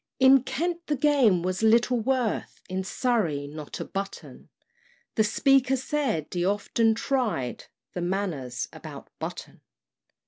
In 0.19 0.41
Kent 0.41 0.87
the 0.87 0.95
game 0.95 1.43
was 1.43 1.61
little 1.61 1.99
worth, 1.99 2.59
In 2.67 2.83
Surrey 2.83 3.45
not 3.45 3.79
a 3.79 3.85
button; 3.85 4.49
The 5.13 5.23
Speaker 5.23 5.75
said 5.75 6.25
he 6.31 6.43
often 6.43 6.95
tried 6.95 7.65
The 7.93 8.01
Manors 8.01 8.67
about 8.73 9.11
Button. 9.19 9.61